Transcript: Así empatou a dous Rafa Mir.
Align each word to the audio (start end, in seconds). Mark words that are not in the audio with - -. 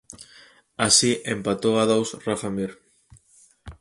Así 0.87 1.11
empatou 1.35 1.73
a 1.81 1.85
dous 1.91 2.09
Rafa 2.27 2.49
Mir. 2.55 2.71